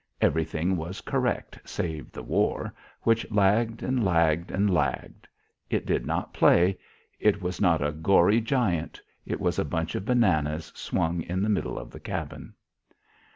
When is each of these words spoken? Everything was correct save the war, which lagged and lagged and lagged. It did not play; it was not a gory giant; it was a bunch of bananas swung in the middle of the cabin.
Everything 0.19 0.77
was 0.77 0.99
correct 1.01 1.59
save 1.63 2.11
the 2.11 2.23
war, 2.23 2.73
which 3.03 3.29
lagged 3.29 3.83
and 3.83 4.03
lagged 4.03 4.49
and 4.49 4.67
lagged. 4.73 5.27
It 5.69 5.85
did 5.85 6.07
not 6.07 6.33
play; 6.33 6.79
it 7.19 7.39
was 7.39 7.61
not 7.61 7.83
a 7.85 7.91
gory 7.91 8.41
giant; 8.41 8.99
it 9.27 9.39
was 9.39 9.59
a 9.59 9.63
bunch 9.63 9.93
of 9.93 10.03
bananas 10.05 10.71
swung 10.75 11.21
in 11.21 11.43
the 11.43 11.49
middle 11.49 11.77
of 11.77 11.91
the 11.91 11.99
cabin. 11.99 12.55